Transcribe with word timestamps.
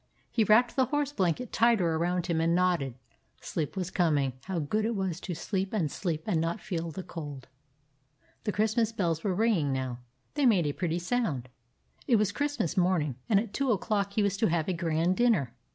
He 0.31 0.43
wrapped 0.43 0.75
the 0.75 0.85
horse 0.85 1.13
blanket 1.13 1.51
tighter 1.53 1.93
around 1.95 2.25
him, 2.25 2.41
and 2.41 2.55
nodded.... 2.55 2.95
Sleep 3.39 3.77
was 3.77 3.91
coming... 3.91 4.33
how 4.45 4.57
good 4.57 4.83
it 4.83 4.95
was 4.95 5.19
to 5.21 5.35
sleep 5.35 5.73
and 5.73 5.91
sleep 5.91 6.23
and 6.25 6.41
not 6.41 6.59
feel 6.59 6.89
the 6.89 7.03
cold.... 7.03 7.47
The 8.45 8.51
Christmas 8.51 8.91
bells 8.91 9.23
were 9.23 9.35
ringing 9.35 9.71
now; 9.71 9.99
they 10.33 10.47
made 10.47 10.65
a 10.65 10.73
pretty 10.73 10.97
sound. 10.97 11.49
It 12.07 12.15
was 12.15 12.31
Christmas 12.31 12.75
morning, 12.75 13.13
and 13.29 13.39
at 13.39 13.53
two 13.53 13.71
o'clock 13.71 14.13
he 14.13 14.23
was 14.23 14.37
to 14.37 14.47
have 14.47 14.67
a 14.67 14.73
grand 14.73 15.17
dinner. 15.17 15.53